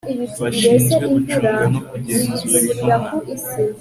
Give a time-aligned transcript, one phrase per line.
[0.41, 3.09] bashinzwe gucunga no kugenzura intumwa